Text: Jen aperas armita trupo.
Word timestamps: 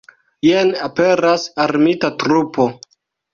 Jen 0.45 0.71
aperas 0.85 1.43
armita 1.67 2.11
trupo. 2.25 2.67